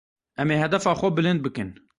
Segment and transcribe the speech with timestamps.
[0.41, 1.69] Em ê hedefa xwe bilind bikin.